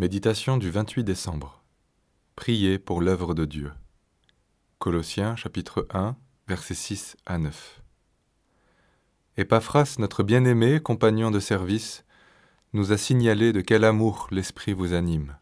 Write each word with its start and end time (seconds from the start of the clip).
Méditation 0.00 0.58
du 0.58 0.70
28 0.70 1.02
décembre. 1.02 1.60
Priez 2.36 2.78
pour 2.78 3.00
l'œuvre 3.00 3.34
de 3.34 3.44
Dieu. 3.44 3.72
Colossiens 4.78 5.34
chapitre 5.34 5.88
1, 5.92 6.14
versets 6.46 6.74
6 6.74 7.16
à 7.26 7.36
9. 7.36 7.82
Épaphras, 9.38 9.96
notre 9.98 10.22
bien-aimé 10.22 10.78
compagnon 10.78 11.32
de 11.32 11.40
service, 11.40 12.04
nous 12.74 12.92
a 12.92 12.96
signalé 12.96 13.52
de 13.52 13.60
quel 13.60 13.82
amour 13.82 14.28
l'Esprit 14.30 14.72
vous 14.72 14.92
anime. 14.92 15.36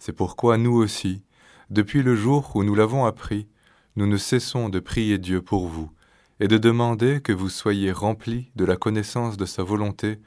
C'est 0.00 0.12
pourquoi 0.12 0.58
nous 0.58 0.74
aussi, 0.74 1.22
depuis 1.70 2.02
le 2.02 2.16
jour 2.16 2.56
où 2.56 2.64
nous 2.64 2.74
l'avons 2.74 3.04
appris, 3.04 3.46
nous 3.94 4.08
ne 4.08 4.16
cessons 4.16 4.70
de 4.70 4.80
prier 4.80 5.18
Dieu 5.18 5.40
pour 5.40 5.68
vous 5.68 5.92
et 6.40 6.48
de 6.48 6.58
demander 6.58 7.20
que 7.20 7.32
vous 7.32 7.48
soyez 7.48 7.92
remplis 7.92 8.50
de 8.56 8.64
la 8.64 8.74
connaissance 8.74 9.36
de 9.36 9.46
sa 9.46 9.62
volonté 9.62 10.18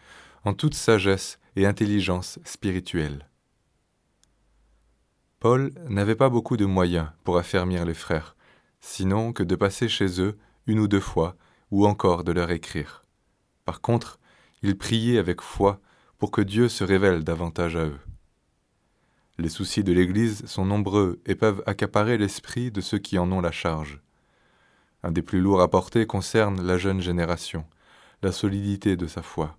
en 0.45 0.53
toute 0.53 0.73
sagesse 0.73 1.37
et 1.57 1.65
intelligence 1.65 2.39
spirituelle. 2.45 3.27
Paul 5.41 5.73
n'avait 5.89 6.15
pas 6.15 6.29
beaucoup 6.29 6.55
de 6.55 6.67
moyens 6.67 7.07
pour 7.23 7.39
affermir 7.39 7.83
les 7.83 7.95
frères, 7.95 8.35
sinon 8.79 9.33
que 9.33 9.41
de 9.41 9.55
passer 9.55 9.89
chez 9.89 10.21
eux 10.21 10.37
une 10.67 10.77
ou 10.77 10.87
deux 10.87 10.99
fois, 10.99 11.35
ou 11.71 11.87
encore 11.87 12.23
de 12.23 12.31
leur 12.31 12.51
écrire. 12.51 13.03
Par 13.65 13.81
contre, 13.81 14.19
il 14.61 14.77
priait 14.77 15.17
avec 15.17 15.41
foi 15.41 15.81
pour 16.19 16.29
que 16.29 16.41
Dieu 16.41 16.69
se 16.69 16.83
révèle 16.83 17.23
davantage 17.23 17.75
à 17.75 17.85
eux. 17.85 17.99
Les 19.39 19.49
soucis 19.49 19.83
de 19.83 19.91
l'Église 19.91 20.45
sont 20.45 20.63
nombreux 20.65 21.19
et 21.25 21.33
peuvent 21.33 21.63
accaparer 21.65 22.19
l'esprit 22.19 22.69
de 22.69 22.79
ceux 22.79 22.99
qui 22.99 23.17
en 23.17 23.31
ont 23.31 23.41
la 23.41 23.51
charge. 23.51 23.99
Un 25.01 25.11
des 25.11 25.23
plus 25.23 25.41
lourds 25.41 25.61
à 25.61 25.71
porter 25.71 26.05
concerne 26.05 26.61
la 26.61 26.77
jeune 26.77 27.01
génération, 27.01 27.65
la 28.21 28.31
solidité 28.31 28.95
de 28.95 29.07
sa 29.07 29.23
foi. 29.23 29.57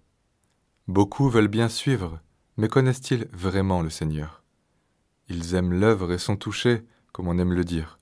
Beaucoup 0.87 1.29
veulent 1.29 1.49
bien 1.49 1.69
suivre, 1.69 2.21
mais 2.57 2.69
connaissent-ils 2.69 3.27
vraiment 3.33 3.83
le 3.83 3.91
Seigneur? 3.91 4.42
Ils 5.33 5.55
aiment 5.55 5.73
l'œuvre 5.73 6.13
et 6.13 6.19
sont 6.19 6.37
touchés, 6.37 6.85
comme 7.13 7.29
on 7.29 7.39
aime 7.39 7.53
le 7.53 7.65
dire. 7.65 7.99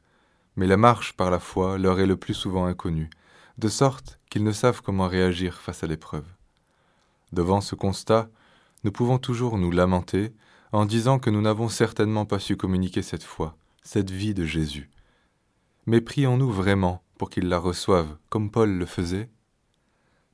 Mais 0.56 0.66
la 0.66 0.76
marche 0.76 1.14
par 1.14 1.30
la 1.30 1.38
foi 1.38 1.78
leur 1.78 2.00
est 2.00 2.06
le 2.06 2.16
plus 2.16 2.34
souvent 2.34 2.66
inconnue, 2.66 3.10
de 3.58 3.68
sorte 3.68 4.18
qu'ils 4.30 4.44
ne 4.44 4.52
savent 4.52 4.82
comment 4.82 5.08
réagir 5.08 5.60
face 5.60 5.84
à 5.84 5.86
l'épreuve. 5.86 6.26
Devant 7.32 7.60
ce 7.60 7.74
constat, 7.74 8.28
nous 8.84 8.92
pouvons 8.92 9.18
toujours 9.18 9.58
nous 9.58 9.70
lamenter 9.70 10.32
en 10.72 10.86
disant 10.86 11.18
que 11.18 11.30
nous 11.30 11.42
n'avons 11.42 11.68
certainement 11.68 12.26
pas 12.26 12.38
su 12.38 12.56
communiquer 12.56 13.02
cette 13.02 13.22
foi, 13.22 13.56
cette 13.82 14.10
vie 14.10 14.34
de 14.34 14.44
Jésus. 14.44 14.90
Mais 15.86 16.00
prions-nous 16.00 16.50
vraiment 16.50 17.02
pour 17.18 17.30
qu'ils 17.30 17.48
la 17.48 17.58
reçoivent, 17.58 18.16
comme 18.28 18.50
Paul 18.50 18.70
le 18.70 18.86
faisait? 18.86 19.30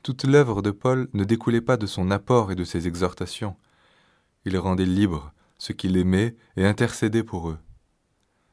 Toute 0.02 0.24
l'œuvre 0.24 0.62
de 0.62 0.70
Paul 0.70 1.08
ne 1.14 1.24
découlait 1.24 1.60
pas 1.60 1.76
de 1.76 1.86
son 1.86 2.10
apport 2.10 2.52
et 2.52 2.54
de 2.54 2.64
ses 2.64 2.86
exhortations. 2.86 3.56
Il 4.44 4.56
rendait 4.58 4.86
libre, 4.86 5.32
ce 5.58 5.72
qu'il 5.72 5.96
aimait 5.96 6.36
et 6.56 6.66
intercédait 6.66 7.24
pour 7.24 7.50
eux. 7.50 7.58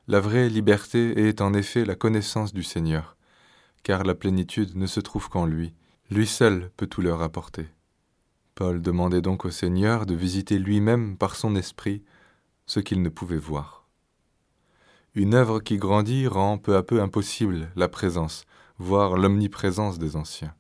La 0.08 0.20
vraie 0.20 0.50
liberté 0.50 1.28
est 1.28 1.42
en 1.42 1.54
effet 1.54 1.86
la 1.86 1.96
connaissance 1.96 2.54
du 2.54 2.64
Seigneur, 2.64 3.16
car 3.84 4.04
la 4.04 4.16
plénitude 4.16 4.76
ne 4.76 4.88
se 4.88 5.00
trouve 5.00 5.30
qu'en 5.30 5.46
lui, 5.46 5.74
lui 6.10 6.28
seul 6.28 6.72
peut 6.76 6.88
tout 6.88 7.02
leur 7.02 7.22
apporter. 7.22 7.68
Paul 8.56 8.82
demandait 8.82 9.22
donc 9.22 9.46
au 9.46 9.50
Seigneur 9.50 10.06
de 10.06 10.14
visiter 10.14 10.60
lui-même 10.60 11.18
par 11.18 11.36
son 11.36 11.56
esprit 11.56 12.04
ce 12.66 12.80
qu'il 12.80 13.02
ne 13.02 13.10
pouvait 13.10 13.38
voir. 13.38 13.88
Une 15.16 15.34
œuvre 15.34 15.60
qui 15.60 15.78
grandit 15.78 16.28
rend 16.28 16.58
peu 16.58 16.76
à 16.76 16.84
peu 16.84 17.02
impossible 17.02 17.72
la 17.76 17.88
présence, 17.88 18.46
voire 18.78 19.16
l'omniprésence 19.16 20.00
des 20.00 20.16
anciens. 20.16 20.54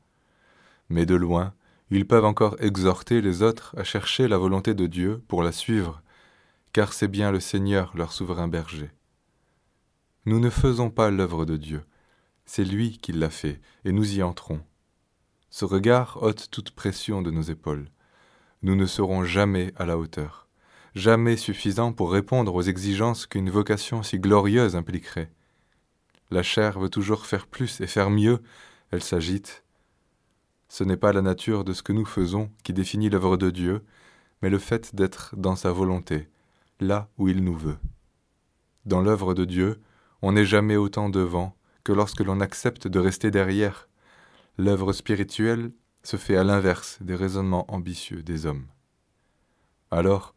Mais 0.90 1.06
de 1.06 1.16
loin, 1.16 1.54
ils 1.90 2.08
peuvent 2.08 2.26
encore 2.26 2.56
exhorter 2.60 3.22
les 3.22 3.44
autres 3.44 3.76
à 3.78 3.84
chercher 3.84 4.28
la 4.28 4.38
volonté 4.38 4.74
de 4.74 4.88
Dieu 4.88 5.22
pour 5.28 5.44
la 5.44 5.52
suivre 5.52 6.02
car 6.74 6.92
c'est 6.92 7.08
bien 7.08 7.32
le 7.32 7.40
Seigneur 7.40 7.96
leur 7.96 8.12
souverain 8.12 8.48
berger. 8.48 8.90
Nous 10.26 10.40
ne 10.40 10.50
faisons 10.50 10.90
pas 10.90 11.12
l'œuvre 11.12 11.46
de 11.46 11.56
Dieu, 11.56 11.84
c'est 12.46 12.66
lui 12.66 12.98
qui 12.98 13.14
l'a 13.14 13.30
fait, 13.30 13.62
et 13.86 13.92
nous 13.92 14.18
y 14.18 14.24
entrons. 14.24 14.62
Ce 15.52 15.66
regard 15.66 16.22
ôte 16.24 16.50
toute 16.50 16.72
pression 16.72 17.22
de 17.22 17.30
nos 17.30 17.44
épaules. 17.44 17.90
Nous 18.64 18.76
ne 18.76 18.88
serons 18.88 19.24
jamais 19.24 19.72
à 19.76 19.86
la 19.86 20.00
hauteur, 20.00 20.48
jamais 20.96 21.38
suffisants 21.38 21.94
pour 21.94 22.12
répondre 22.12 22.56
aux 22.56 22.64
exigences 22.64 23.28
qu'une 23.28 23.52
vocation 23.52 24.02
si 24.02 24.18
glorieuse 24.18 24.76
impliquerait. 24.76 25.32
La 26.32 26.42
chair 26.42 26.80
veut 26.80 26.90
toujours 26.90 27.28
faire 27.28 27.46
plus 27.46 27.82
et 27.82 27.88
faire 27.88 28.10
mieux, 28.10 28.42
elle 28.90 29.04
s'agite. 29.04 29.64
Ce 30.70 30.84
n'est 30.84 30.98
pas 30.98 31.14
la 31.14 31.22
nature 31.22 31.64
de 31.64 31.74
ce 31.74 31.84
que 31.84 31.94
nous 31.94 32.06
faisons 32.06 32.50
qui 32.64 32.74
définit 32.74 33.12
l'œuvre 33.12 33.38
de 33.38 33.52
Dieu, 33.52 33.86
mais 34.42 34.50
le 34.50 34.58
fait 34.58 34.96
d'être 34.96 35.36
dans 35.38 35.56
sa 35.56 35.72
volonté, 35.72 36.30
là 36.80 37.10
où 37.18 37.28
il 37.28 37.44
nous 37.44 37.56
veut. 37.56 37.78
Dans 38.86 39.02
l'œuvre 39.02 39.34
de 39.34 39.46
Dieu, 39.46 39.82
on 40.22 40.34
n'est 40.34 40.46
jamais 40.46 40.76
autant 40.76 41.10
devant 41.10 41.56
que 41.84 41.92
lorsque 41.92 42.22
l'on 42.22 42.40
accepte 42.40 42.88
de 42.88 43.00
rester 43.00 43.32
derrière. 43.32 43.90
L'œuvre 44.58 44.94
spirituelle 44.94 45.72
se 46.04 46.18
fait 46.18 46.38
à 46.38 46.44
l'inverse 46.44 46.98
des 47.02 47.16
raisonnements 47.16 47.72
ambitieux 47.74 48.24
des 48.24 48.46
hommes. 48.46 48.68
Alors, 49.92 50.34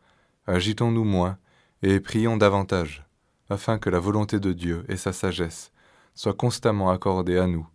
agitons-nous 0.46 1.04
moins 1.04 1.38
et 1.82 2.00
prions 2.00 2.36
davantage, 2.36 3.06
afin 3.48 3.78
que 3.78 3.90
la 3.90 4.00
volonté 4.00 4.40
de 4.40 4.52
Dieu 4.52 4.84
et 4.88 4.96
sa 4.96 5.12
sagesse 5.12 5.72
soient 6.14 6.34
constamment 6.34 6.90
accordées 6.90 7.38
à 7.38 7.46
nous, 7.46 7.66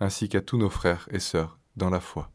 ainsi 0.00 0.28
qu'à 0.28 0.40
tous 0.40 0.58
nos 0.58 0.70
frères 0.70 1.08
et 1.10 1.20
sœurs 1.20 1.58
dans 1.76 1.90
la 1.90 2.00
foi. 2.00 2.33